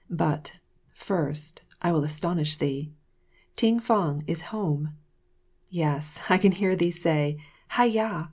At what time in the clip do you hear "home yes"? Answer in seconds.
4.49-6.23